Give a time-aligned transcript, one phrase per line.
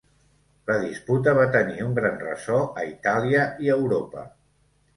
[0.69, 4.29] La disputa va tenir un gran ressò a Itàlia i Europa.